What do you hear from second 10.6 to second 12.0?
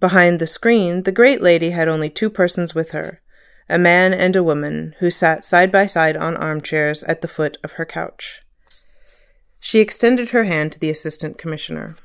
to the Assistant Commissioner.